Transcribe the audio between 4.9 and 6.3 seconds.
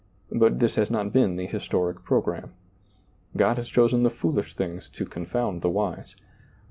to confound the wise.